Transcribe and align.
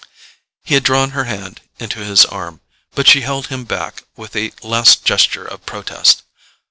He 0.63 0.73
had 0.73 0.81
drawn 0.83 1.11
her 1.11 1.25
hand 1.25 1.61
into 1.77 1.99
his 1.99 2.25
arm, 2.25 2.61
but 2.95 3.07
she 3.07 3.21
held 3.21 3.49
him 3.49 3.65
back 3.65 4.01
with 4.15 4.35
a 4.35 4.51
last 4.63 5.05
gesture 5.05 5.45
of 5.45 5.63
protest. 5.67 6.23